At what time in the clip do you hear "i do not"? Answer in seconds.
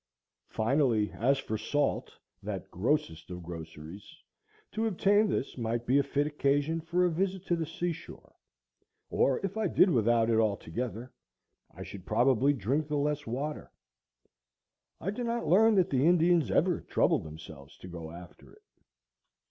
14.99-15.45